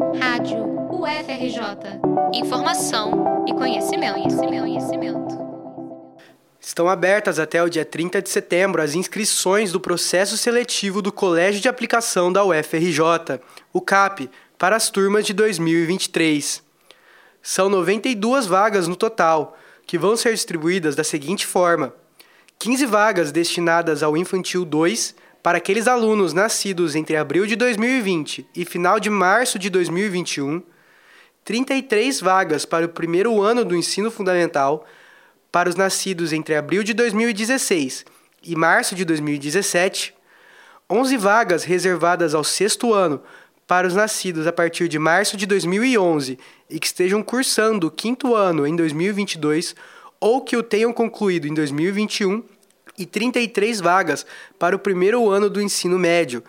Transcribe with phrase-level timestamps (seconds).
[0.00, 2.00] Rádio UFRJ.
[2.32, 5.38] Informação e conhecimento, conhecimento, conhecimento.
[6.58, 11.60] Estão abertas até o dia 30 de setembro as inscrições do processo seletivo do Colégio
[11.60, 13.40] de Aplicação da UFRJ,
[13.74, 16.62] o CAP, para as turmas de 2023.
[17.42, 19.54] São 92 vagas no total,
[19.86, 21.92] que vão ser distribuídas da seguinte forma:
[22.58, 28.64] 15 vagas destinadas ao Infantil 2 para aqueles alunos nascidos entre abril de 2020 e
[28.64, 30.62] final de março de 2021,
[31.44, 34.86] 33 vagas para o primeiro ano do ensino fundamental
[35.50, 38.04] para os nascidos entre abril de 2016
[38.42, 40.14] e março de 2017,
[40.88, 43.22] 11 vagas reservadas ao sexto ano
[43.66, 46.38] para os nascidos a partir de março de 2011
[46.68, 49.74] e que estejam cursando o quinto ano em 2022
[50.18, 52.42] ou que o tenham concluído em 2021
[53.00, 54.26] e 33 vagas
[54.58, 56.44] para o primeiro ano do ensino médio,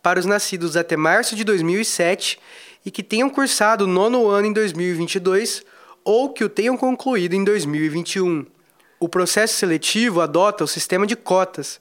[0.00, 2.38] para os nascidos até março de 2007
[2.84, 5.64] e que tenham cursado o nono ano em 2022
[6.04, 8.46] ou que o tenham concluído em 2021.
[9.00, 11.80] O processo seletivo adota o sistema de cotas.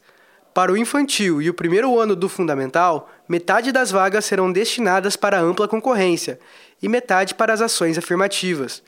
[0.54, 5.40] Para o infantil e o primeiro ano do fundamental, metade das vagas serão destinadas para
[5.40, 6.40] ampla concorrência
[6.82, 8.82] e metade para as ações afirmativas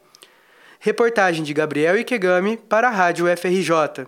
[0.80, 4.08] Reportagem de Gabriel Ikegami para a Rádio UFRJ.